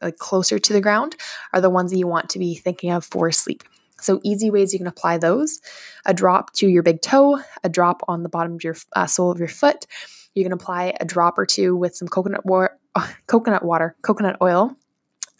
like 0.00 0.18
closer 0.18 0.58
to 0.58 0.72
the 0.72 0.80
ground 0.80 1.16
are 1.52 1.60
the 1.60 1.70
ones 1.70 1.90
that 1.90 1.98
you 1.98 2.06
want 2.06 2.30
to 2.30 2.38
be 2.38 2.54
thinking 2.54 2.90
of 2.90 3.04
for 3.04 3.30
sleep. 3.30 3.64
So, 4.00 4.20
easy 4.22 4.50
ways 4.50 4.72
you 4.72 4.78
can 4.78 4.86
apply 4.86 5.18
those 5.18 5.60
a 6.06 6.14
drop 6.14 6.52
to 6.54 6.68
your 6.68 6.82
big 6.82 7.02
toe, 7.02 7.40
a 7.64 7.68
drop 7.68 8.02
on 8.08 8.22
the 8.22 8.28
bottom 8.28 8.54
of 8.54 8.64
your 8.64 8.76
uh, 8.94 9.06
sole 9.06 9.30
of 9.30 9.38
your 9.38 9.48
foot. 9.48 9.86
You 10.34 10.44
can 10.44 10.52
apply 10.52 10.94
a 11.00 11.04
drop 11.04 11.38
or 11.38 11.46
two 11.46 11.74
with 11.74 11.96
some 11.96 12.08
coconut, 12.08 12.46
wa- 12.46 12.68
coconut 13.26 13.64
water, 13.64 13.96
coconut 14.02 14.36
oil, 14.40 14.76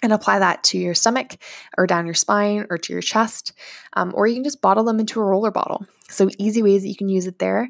and 0.03 0.13
apply 0.13 0.41
that 0.41 0.65
to 0.65 0.79
your 0.79 0.95
stomach 0.95 1.37
or 1.77 1.87
down 1.87 2.07
your 2.07 2.15
spine 2.15 2.67
or 2.71 2.79
to 2.79 2.93
your 2.93 3.03
chest. 3.03 3.53
Um, 3.93 4.13
or 4.15 4.27
you 4.27 4.35
can 4.35 4.45
just 4.45 4.61
bottle 4.61 4.85
them 4.85 5.01
into 5.01 5.21
a 5.21 5.25
roller 5.25 5.51
bottle. 5.51 5.87
So, 6.11 6.29
easy 6.39 6.63
ways 6.63 6.83
that 6.83 6.89
you 6.89 6.97
can 6.97 7.09
use 7.09 7.27
it 7.27 7.39
there. 7.39 7.69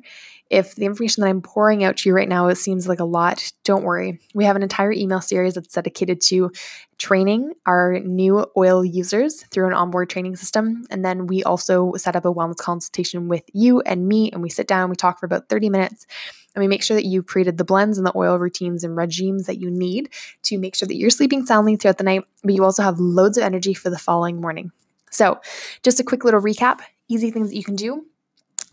If 0.51 0.75
the 0.77 0.87
information 0.87 1.21
that 1.21 1.29
I'm 1.29 1.43
pouring 1.43 1.85
out 1.85 1.99
to 1.99 2.09
you 2.09 2.15
right 2.15 2.29
now 2.29 2.49
it 2.49 2.55
seems 2.55 2.89
like 2.89 3.01
a 3.01 3.05
lot, 3.05 3.53
don't 3.65 3.83
worry. 3.83 4.21
We 4.33 4.45
have 4.45 4.57
an 4.57 4.63
entire 4.63 4.93
email 4.93 5.21
series 5.21 5.55
that's 5.55 5.75
dedicated 5.75 6.21
to 6.23 6.51
training 6.97 7.53
our 7.67 7.99
new 8.01 8.47
oil 8.57 8.85
users 8.85 9.43
through 9.45 9.67
an 9.67 9.75
onboard 9.75 10.09
training 10.09 10.37
system. 10.37 10.85
And 10.91 11.05
then 11.05 11.27
we 11.27 11.43
also 11.43 11.93
set 11.97 12.17
up 12.17 12.25
a 12.25 12.33
wellness 12.33 12.57
consultation 12.57 13.29
with 13.29 13.43
you 13.53 13.81
and 13.81 14.09
me, 14.09 14.31
and 14.31 14.43
we 14.43 14.49
sit 14.49 14.67
down, 14.67 14.89
we 14.89 14.97
talk 14.97 15.21
for 15.21 15.27
about 15.27 15.49
30 15.49 15.69
minutes, 15.69 16.07
and 16.55 16.63
we 16.63 16.69
make 16.69 16.83
sure 16.83 16.97
that 16.97 17.05
you've 17.05 17.27
created 17.27 17.59
the 17.59 17.65
blends 17.65 17.99
and 17.99 18.07
the 18.07 18.17
oil 18.17 18.39
routines 18.39 18.85
and 18.85 18.97
regimes 18.97 19.47
that 19.47 19.61
you 19.61 19.71
need 19.71 20.11
to 20.45 20.59
make 20.59 20.75
sure 20.75 20.89
that 20.89 20.97
you're 20.97 21.11
sleeping 21.11 21.45
soundly 21.45 21.77
throughout 21.77 21.99
the 21.99 22.05
night, 22.05 22.25
but 22.43 22.55
you 22.55 22.65
also 22.65 22.83
have 22.83 22.99
loads 22.99 23.37
of 23.37 23.45
energy 23.45 23.75
for 23.75 23.91
the 23.91 23.99
following 23.99 24.41
morning. 24.41 24.73
So, 25.11 25.41
just 25.83 26.01
a 26.01 26.05
quick 26.05 26.25
little 26.25 26.41
recap 26.41 26.81
easy 27.09 27.31
things 27.31 27.49
that 27.49 27.57
you 27.57 27.65
can 27.65 27.77
do 27.77 28.05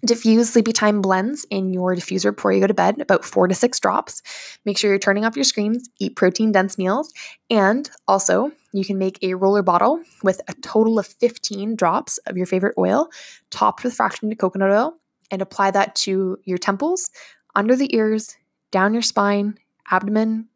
Diffuse 0.06 0.52
sleepy 0.52 0.72
time 0.72 1.02
blends 1.02 1.46
in 1.50 1.74
your 1.74 1.96
diffuser 1.96 2.36
before 2.36 2.52
you 2.52 2.60
go 2.60 2.68
to 2.68 2.76
bed, 2.76 3.02
about 3.02 3.26
four 3.26 3.48
to 3.48 3.56
six 3.56 3.80
drops. 3.80 4.22
Make 4.64 4.78
sure 4.78 4.92
you're 4.92 5.00
turning 5.00 5.26
off 5.26 5.36
your 5.36 5.46
screens, 5.46 5.90
eat 6.00 6.16
protein 6.16 6.52
dense 6.52 6.78
meals, 6.78 7.12
and 7.50 7.90
also 8.08 8.52
you 8.72 8.86
can 8.86 9.00
make 9.00 9.18
a 9.24 9.34
roller 9.34 9.64
bottle 9.64 10.04
with 10.22 10.42
a 10.48 10.54
total 10.62 11.00
of 11.00 11.08
15 11.08 11.76
drops 11.76 12.20
of 12.28 12.38
your 12.38 12.46
favorite 12.46 12.76
oil, 12.78 13.10
topped 13.50 13.84
with 13.84 13.98
fractionated 13.98 14.38
coconut 14.38 14.70
oil, 14.70 14.96
and 15.32 15.42
apply 15.42 15.72
that 15.72 15.96
to 15.96 16.38
your 16.44 16.60
temples, 16.60 17.10
under 17.56 17.76
the 17.76 17.96
ears, 17.96 18.36
down 18.70 18.94
your 18.94 19.02
spine, 19.02 19.58
abdomen, 19.90 20.48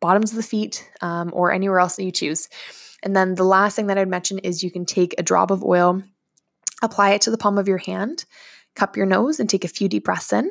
bottoms 0.00 0.32
of 0.32 0.36
the 0.36 0.42
feet, 0.42 0.90
um, 1.00 1.30
or 1.32 1.52
anywhere 1.52 1.78
else 1.78 1.94
that 1.94 2.04
you 2.04 2.10
choose. 2.10 2.48
And 3.04 3.14
then 3.14 3.36
the 3.36 3.44
last 3.44 3.76
thing 3.76 3.86
that 3.86 3.98
I'd 3.98 4.08
mention 4.08 4.38
is 4.38 4.64
you 4.64 4.70
can 4.72 4.84
take 4.84 5.14
a 5.16 5.22
drop 5.22 5.52
of 5.52 5.62
oil, 5.62 6.02
apply 6.82 7.10
it 7.10 7.20
to 7.22 7.30
the 7.30 7.38
palm 7.38 7.56
of 7.56 7.68
your 7.68 7.78
hand 7.78 8.24
cup 8.76 8.96
your 8.96 9.06
nose 9.06 9.40
and 9.40 9.50
take 9.50 9.64
a 9.64 9.68
few 9.68 9.88
deep 9.88 10.04
breaths 10.04 10.32
in. 10.32 10.50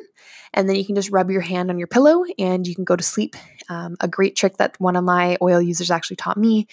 And 0.52 0.68
then 0.68 0.76
you 0.76 0.84
can 0.84 0.94
just 0.94 1.10
rub 1.10 1.30
your 1.30 1.40
hand 1.40 1.70
on 1.70 1.78
your 1.78 1.88
pillow 1.88 2.24
and 2.38 2.66
you 2.66 2.74
can 2.74 2.84
go 2.84 2.96
to 2.96 3.02
sleep. 3.02 3.36
Um, 3.68 3.96
a 4.00 4.08
great 4.08 4.36
trick 4.36 4.58
that 4.58 4.78
one 4.80 4.96
of 4.96 5.04
my 5.04 5.36
oil 5.42 5.60
users 5.60 5.90
actually 5.90 6.16
taught 6.16 6.36
me 6.36 6.66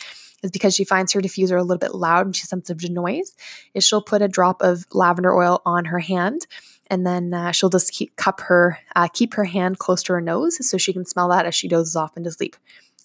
is 0.44 0.52
because 0.52 0.76
she 0.76 0.84
finds 0.84 1.14
her 1.14 1.22
diffuser 1.22 1.58
a 1.58 1.64
little 1.64 1.80
bit 1.80 1.96
loud 1.96 2.26
and 2.26 2.36
she's 2.36 2.50
sensitive 2.50 2.82
to 2.84 2.92
noise, 2.92 3.34
is 3.74 3.86
she'll 3.86 4.02
put 4.02 4.22
a 4.22 4.28
drop 4.28 4.62
of 4.62 4.86
lavender 4.92 5.34
oil 5.34 5.62
on 5.66 5.86
her 5.86 6.00
hand 6.00 6.46
and 6.88 7.06
then 7.08 7.34
uh, 7.34 7.52
she'll 7.52 7.70
just 7.70 7.92
keep 7.92 8.16
cup 8.18 8.42
her 8.42 8.78
uh, 8.96 9.08
keep 9.08 9.34
her 9.34 9.46
hand 9.46 9.80
close 9.80 10.04
to 10.04 10.14
her 10.14 10.22
nose 10.22 10.68
so 10.68 10.78
she 10.78 10.94
can 10.94 11.06
smell 11.06 11.30
that 11.30 11.46
as 11.46 11.56
she 11.56 11.68
dozes 11.68 11.96
off 11.96 12.18
into 12.18 12.32
sleep. 12.32 12.56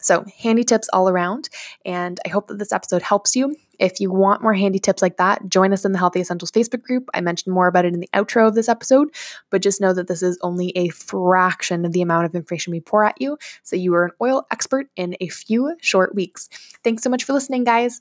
So, 0.01 0.25
handy 0.39 0.65
tips 0.65 0.89
all 0.93 1.09
around. 1.09 1.49
And 1.85 2.21
I 2.25 2.29
hope 2.29 2.47
that 2.49 2.59
this 2.59 2.73
episode 2.73 3.03
helps 3.03 3.35
you. 3.35 3.57
If 3.79 4.01
you 4.01 4.11
want 4.11 4.43
more 4.43 4.55
handy 4.55 4.79
tips 4.79 5.03
like 5.03 5.17
that, 5.17 5.49
join 5.49 5.73
us 5.73 5.85
in 5.85 5.93
the 5.93 5.99
Healthy 5.99 6.21
Essentials 6.21 6.51
Facebook 6.51 6.83
group. 6.83 7.09
I 7.15 7.21
mentioned 7.21 7.55
more 7.55 7.67
about 7.67 7.85
it 7.85 7.95
in 7.95 8.01
the 8.01 8.11
outro 8.15 8.49
of 8.49 8.55
this 8.55 8.69
episode, 8.69 9.09
but 9.51 9.63
just 9.63 9.81
know 9.81 9.93
that 9.93 10.09
this 10.09 10.23
is 10.23 10.39
only 10.43 10.71
a 10.77 10.89
fraction 10.89 11.85
of 11.85 11.93
the 11.93 12.03
amount 12.03 12.27
of 12.27 12.35
information 12.35 12.71
we 12.71 12.81
pour 12.81 13.05
at 13.05 13.21
you. 13.21 13.39
So 13.63 13.77
you 13.77 13.95
are 13.95 14.07
an 14.07 14.13
oil 14.21 14.47
expert 14.51 14.89
in 14.97 15.17
a 15.21 15.29
few 15.29 15.77
short 15.81 16.15
weeks. 16.15 16.49
Thanks 16.83 17.03
so 17.03 17.11
much 17.11 17.25
for 17.25 17.33
listening, 17.33 17.65
guys. 17.65 18.01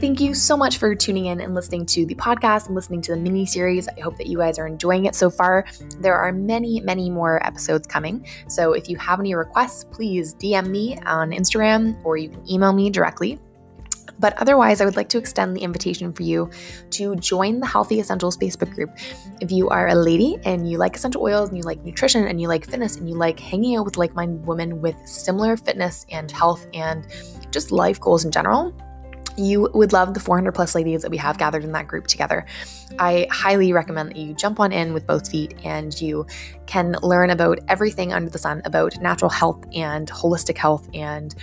Thank 0.00 0.20
you 0.20 0.34
so 0.34 0.56
much 0.56 0.78
for 0.78 0.94
tuning 0.94 1.26
in 1.26 1.40
and 1.40 1.54
listening 1.54 1.86
to 1.86 2.04
the 2.04 2.14
podcast 2.14 2.66
and 2.66 2.74
listening 2.74 3.00
to 3.02 3.12
the 3.12 3.16
mini 3.16 3.46
series. 3.46 3.88
I 3.88 4.00
hope 4.00 4.16
that 4.18 4.26
you 4.26 4.38
guys 4.38 4.58
are 4.58 4.66
enjoying 4.66 5.06
it 5.06 5.14
so 5.14 5.30
far. 5.30 5.64
There 6.00 6.14
are 6.14 6.32
many, 6.32 6.80
many 6.80 7.08
more 7.08 7.44
episodes 7.46 7.86
coming. 7.86 8.26
So 8.48 8.72
if 8.72 8.88
you 8.88 8.96
have 8.98 9.20
any 9.20 9.34
requests, 9.34 9.84
please 9.84 10.34
DM 10.34 10.66
me 10.68 10.98
on 11.06 11.30
Instagram 11.30 12.04
or 12.04 12.16
you 12.16 12.28
can 12.28 12.50
email 12.50 12.72
me 12.72 12.90
directly. 12.90 13.38
But 14.18 14.34
otherwise, 14.34 14.80
I 14.80 14.84
would 14.84 14.96
like 14.96 15.08
to 15.10 15.18
extend 15.18 15.56
the 15.56 15.62
invitation 15.62 16.12
for 16.12 16.22
you 16.22 16.50
to 16.90 17.16
join 17.16 17.60
the 17.60 17.66
Healthy 17.66 17.98
Essentials 17.98 18.36
Facebook 18.36 18.74
group. 18.74 18.90
If 19.40 19.50
you 19.50 19.68
are 19.70 19.88
a 19.88 19.94
lady 19.94 20.38
and 20.44 20.70
you 20.70 20.78
like 20.78 20.96
essential 20.96 21.22
oils 21.22 21.48
and 21.48 21.58
you 21.58 21.64
like 21.64 21.82
nutrition 21.84 22.26
and 22.26 22.40
you 22.40 22.48
like 22.48 22.64
fitness 22.64 22.96
and 22.96 23.08
you 23.08 23.16
like 23.16 23.40
hanging 23.40 23.76
out 23.76 23.84
with 23.84 23.96
like 23.96 24.14
minded 24.14 24.46
women 24.46 24.80
with 24.80 24.96
similar 25.04 25.56
fitness 25.56 26.06
and 26.10 26.30
health 26.30 26.66
and 26.74 27.06
just 27.50 27.72
life 27.72 28.00
goals 28.00 28.24
in 28.24 28.30
general, 28.30 28.74
you 29.36 29.68
would 29.74 29.92
love 29.92 30.14
the 30.14 30.20
400 30.20 30.52
plus 30.52 30.74
ladies 30.74 31.02
that 31.02 31.10
we 31.10 31.16
have 31.16 31.38
gathered 31.38 31.64
in 31.64 31.72
that 31.72 31.88
group 31.88 32.06
together. 32.06 32.44
I 32.98 33.26
highly 33.30 33.72
recommend 33.72 34.10
that 34.10 34.16
you 34.16 34.34
jump 34.34 34.60
on 34.60 34.72
in 34.72 34.94
with 34.94 35.06
both 35.06 35.30
feet 35.30 35.54
and 35.64 35.98
you 36.00 36.26
can 36.66 36.96
learn 37.02 37.30
about 37.30 37.58
everything 37.68 38.12
under 38.12 38.30
the 38.30 38.38
sun 38.38 38.62
about 38.64 39.00
natural 39.00 39.30
health 39.30 39.64
and 39.74 40.08
holistic 40.08 40.56
health 40.56 40.88
and 40.94 41.34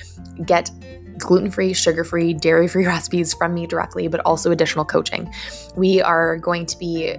get 0.46 0.72
gluten 1.18 1.52
free, 1.52 1.74
sugar 1.74 2.04
free, 2.04 2.34
dairy 2.34 2.68
free 2.68 2.86
recipes 2.88 3.34
from 3.34 3.54
me 3.54 3.68
directly, 3.68 4.08
but 4.08 4.20
also 4.22 4.52
additional 4.52 4.86
coaching. 4.86 5.32
We 5.76 6.02
are 6.02 6.38
going 6.38 6.66
to 6.68 6.78
be 6.78 7.18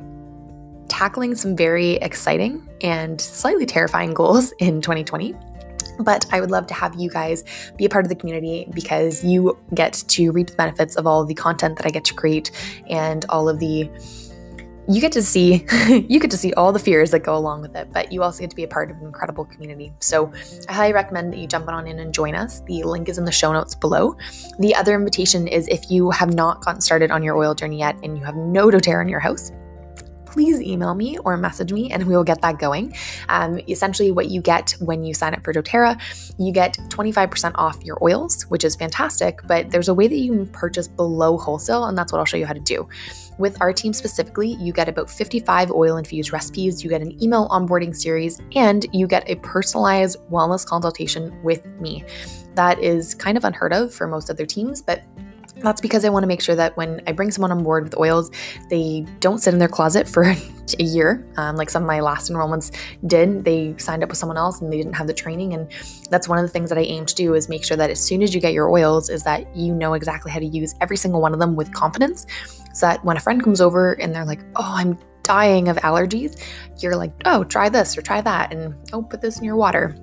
tackling 0.89 1.35
some 1.35 1.57
very 1.57 1.93
exciting 1.95 2.69
and 2.83 3.21
slightly 3.21 3.65
terrifying 3.65 4.13
goals 4.13 4.53
in 4.59 4.81
2020. 4.81 5.35
But 5.99 6.27
I 6.33 6.41
would 6.41 6.51
love 6.51 6.67
to 6.69 6.75
have 6.75 6.95
you 6.99 7.11
guys 7.11 7.45
be 7.77 7.85
a 7.85 7.89
part 7.89 8.05
of 8.05 8.09
the 8.09 8.15
community 8.15 8.69
because 8.75 9.25
you 9.25 9.59
get 9.75 9.93
to 10.09 10.33
reap 10.33 10.49
the 10.49 10.57
benefits 10.57 10.97
of 10.97 11.07
all 11.07 11.23
of 11.23 11.29
the 11.29 11.35
content 11.35 11.77
that 11.77 11.87
I 11.87 11.91
get 11.91 12.05
to 12.07 12.15
create 12.15 12.51
and 12.89 13.25
all 13.29 13.49
of 13.49 13.59
the 13.59 13.91
you 14.89 15.01
get 15.01 15.13
to 15.13 15.23
see 15.23 15.65
you 16.09 16.19
get 16.19 16.31
to 16.31 16.37
see 16.37 16.53
all 16.55 16.73
the 16.73 16.79
fears 16.79 17.13
that 17.13 17.21
go 17.21 17.37
along 17.37 17.63
with 17.63 17.77
it 17.77 17.93
but 17.93 18.11
you 18.11 18.23
also 18.23 18.41
get 18.41 18.51
to 18.51 18.57
be 18.57 18.65
a 18.65 18.69
part 18.69 18.91
of 18.91 18.97
an 18.99 19.07
incredible 19.07 19.45
community. 19.45 19.93
So 20.01 20.33
i 20.69 20.73
highly 20.73 20.93
recommend 20.93 21.33
that 21.33 21.39
you 21.39 21.47
jump 21.47 21.69
on 21.69 21.87
in 21.87 21.99
and 22.01 22.13
join 22.13 22.35
us. 22.35 22.61
The 22.63 22.83
link 22.83 23.09
is 23.09 23.19
in 23.19 23.25
the 23.25 23.33
show 23.33 23.53
notes 23.53 23.75
below. 23.75 24.17
The 24.59 24.75
other 24.75 24.95
invitation 24.95 25.47
is 25.47 25.69
if 25.69 25.91
you 25.91 26.11
have 26.11 26.35
not 26.35 26.65
gotten 26.65 26.81
started 26.81 27.11
on 27.11 27.23
your 27.23 27.37
oil 27.37 27.55
journey 27.55 27.79
yet 27.79 27.97
and 28.03 28.19
you 28.19 28.25
have 28.25 28.37
no 28.37 28.69
doterra 28.69 29.03
in 29.03 29.09
your 29.09 29.21
house 29.21 29.53
please 30.33 30.61
email 30.61 30.95
me 30.95 31.19
or 31.19 31.37
message 31.37 31.73
me 31.73 31.93
and 31.93 32.07
we 32.07 32.17
will 32.17 32.25
get 32.25 32.41
that 32.41 32.59
going. 32.59 32.95
Um, 33.29 33.61
essentially, 33.69 34.11
what 34.11 34.31
you 34.31 34.41
get 34.41 34.75
when 34.81 35.05
you 35.05 35.15
sign 35.15 35.35
up 35.35 35.45
for 35.45 35.53
doTERRA, 35.53 36.01
you 36.39 36.53
get 36.53 36.79
25% 36.89 37.53
off 37.57 37.83
your 37.85 38.03
oils, 38.03 38.43
which 38.45 38.65
is 38.65 38.75
fantastic, 38.75 39.41
but 39.47 39.71
there's 39.71 39.89
a 39.89 39.95
way 39.95 40.09
that 40.09 40.17
you 40.17 40.33
can 40.33 40.47
purchase 40.49 40.89
below 40.89 41.37
wholesale, 41.37 41.85
and 41.85 41.97
that's 41.97 42.13
what 42.13 42.19
I'll 42.19 42.25
show 42.25 42.37
you 42.37 42.47
how 42.47 42.55
to 42.55 42.61
do. 42.61 42.89
With 43.39 43.61
our 43.61 43.73
team 43.73 43.93
specifically, 43.93 44.55
you 44.55 44.73
get 44.73 44.89
about 44.89 45.11
55 45.11 45.71
oil 45.71 45.97
infused 45.97 46.33
recipes, 46.33 46.83
you 46.83 46.91
get 46.91 47.03
an 47.03 47.23
email 47.23 47.49
onboarding 47.49 47.95
series, 47.95 48.41
and 48.55 48.87
you 48.93 49.07
get 49.07 49.29
a 49.29 49.37
personalized 49.37 50.19
wellness 50.31 50.67
consultation 50.67 51.43
with 51.43 51.65
me. 51.81 52.05
That 52.55 52.79
is 52.83 53.15
kind 53.15 53.37
of 53.37 53.45
unheard 53.45 53.73
of 53.73 53.93
for 53.93 54.07
most 54.07 54.31
other 54.31 54.47
teams, 54.47 54.83
but 54.83 55.03
that's 55.63 55.81
because 55.81 56.05
I 56.05 56.09
want 56.09 56.23
to 56.23 56.27
make 56.27 56.41
sure 56.41 56.55
that 56.55 56.77
when 56.77 57.01
I 57.07 57.13
bring 57.13 57.31
someone 57.31 57.53
on 57.53 57.63
board 57.63 57.85
with 57.85 57.97
oils, 57.99 58.31
they 58.69 59.07
don't 59.21 59.39
sit 59.39 59.53
in 59.53 59.59
their 59.59 59.69
closet 59.69 60.09
for 60.09 60.23
a 60.79 60.83
year, 60.83 61.27
um, 61.37 61.57
like 61.57 61.71
some 61.71 61.83
of 61.83 61.87
my 61.87 62.01
last 62.01 62.31
enrollments 62.31 62.75
did. 63.07 63.45
They 63.45 63.75
signed 63.79 64.03
up 64.03 64.09
with 64.09 64.19
someone 64.19 64.37
else 64.37 64.61
and 64.61 64.73
they 64.73 64.77
didn't 64.77 64.95
have 64.95 65.07
the 65.07 65.15
training. 65.15 65.55
And 65.55 65.71
that's 66.11 66.29
one 66.29 66.39
of 66.39 66.43
the 66.43 66.49
things 66.49 66.69
that 66.69 66.79
I 66.79 66.83
aim 66.83 67.07
to 67.07 67.15
do 67.15 67.35
is 67.35 67.49
make 67.49 67.65
sure 67.65 67.77
that 67.77 67.91
as 67.91 68.01
soon 68.01 68.23
as 68.23 68.35
you 68.35 68.41
get 68.41 68.53
your 68.53 68.71
oils, 68.71 69.11
is 69.11 69.23
that 69.25 69.55
you 69.57 69.75
know 69.75 69.95
exactly 69.95 70.31
how 70.31 70.39
to 70.39 70.47
use 70.47 70.75
every 70.81 70.97
single 70.97 71.21
one 71.21 71.33
of 71.33 71.41
them 71.41 71.57
with 71.57 71.73
confidence, 71.73 72.27
so 72.73 72.87
that 72.87 73.05
when 73.05 73.17
a 73.17 73.21
friend 73.21 73.43
comes 73.43 73.61
over 73.61 73.93
and 73.95 74.15
they're 74.15 74.25
like, 74.25 74.41
"Oh, 74.57 74.73
I'm 74.75 74.99
dying 75.23 75.69
of 75.69 75.77
allergies," 75.79 76.41
you're 76.79 76.97
like, 76.97 77.13
"Oh, 77.25 77.45
try 77.45 77.69
this 77.69 77.97
or 77.97 78.03
try 78.03 78.21
that," 78.21 78.53
and 78.53 78.75
oh, 78.93 79.03
put 79.03 79.21
this 79.21 79.39
in 79.39 79.45
your 79.45 79.57
water 79.57 79.97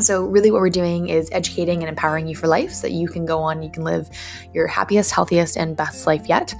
so, 0.00 0.24
really, 0.24 0.50
what 0.50 0.60
we're 0.60 0.70
doing 0.70 1.08
is 1.08 1.28
educating 1.30 1.80
and 1.82 1.88
empowering 1.88 2.26
you 2.26 2.34
for 2.34 2.48
life 2.48 2.72
so 2.72 2.88
that 2.88 2.92
you 2.92 3.06
can 3.08 3.24
go 3.24 3.38
on, 3.38 3.62
you 3.62 3.70
can 3.70 3.84
live 3.84 4.08
your 4.52 4.66
happiest, 4.66 5.12
healthiest, 5.12 5.56
and 5.56 5.76
best 5.76 6.06
life 6.06 6.26
yet. 6.26 6.54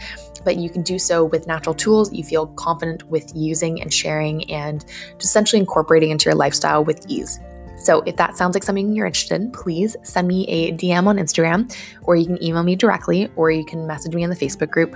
But 0.44 0.56
you 0.56 0.70
can 0.70 0.82
do 0.82 0.98
so 0.98 1.24
with 1.24 1.46
natural 1.46 1.74
tools 1.74 2.12
you 2.12 2.22
feel 2.22 2.46
confident 2.48 3.02
with 3.04 3.32
using 3.34 3.80
and 3.80 3.92
sharing 3.92 4.48
and 4.50 4.84
just 5.14 5.24
essentially 5.24 5.58
incorporating 5.58 6.10
into 6.10 6.26
your 6.26 6.34
lifestyle 6.34 6.84
with 6.84 7.04
ease. 7.08 7.40
So, 7.78 8.02
if 8.06 8.16
that 8.16 8.36
sounds 8.36 8.54
like 8.54 8.62
something 8.62 8.94
you're 8.94 9.06
interested 9.06 9.40
in, 9.40 9.50
please 9.50 9.96
send 10.04 10.28
me 10.28 10.46
a 10.46 10.72
DM 10.72 11.06
on 11.06 11.16
Instagram, 11.16 11.74
or 12.02 12.14
you 12.14 12.26
can 12.26 12.42
email 12.42 12.62
me 12.62 12.76
directly, 12.76 13.30
or 13.34 13.50
you 13.50 13.64
can 13.64 13.86
message 13.86 14.14
me 14.14 14.22
in 14.22 14.30
the 14.30 14.36
Facebook 14.36 14.70
group. 14.70 14.94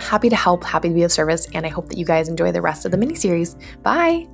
Happy 0.00 0.28
to 0.28 0.36
help, 0.36 0.64
happy 0.64 0.88
to 0.88 0.94
be 0.94 1.04
of 1.04 1.12
service, 1.12 1.46
and 1.54 1.64
I 1.64 1.68
hope 1.68 1.88
that 1.88 1.96
you 1.96 2.04
guys 2.04 2.28
enjoy 2.28 2.50
the 2.50 2.60
rest 2.60 2.84
of 2.84 2.90
the 2.90 2.98
mini 2.98 3.14
series. 3.14 3.56
Bye. 3.82 4.26